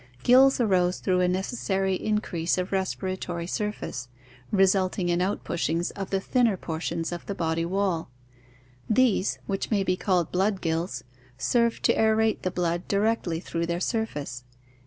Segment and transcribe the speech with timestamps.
[0.23, 4.07] Gills arose through a necessary increase of respiratory surface,
[4.51, 8.09] resulting in outpushings of the thinner por tions of the body wall.
[8.89, 11.03] These, which may be called blood gills,
[11.37, 14.43] served to aerate the blood directly through their surface.